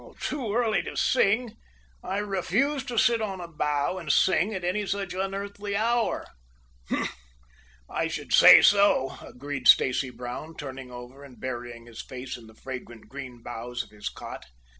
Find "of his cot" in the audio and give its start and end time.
13.83-14.47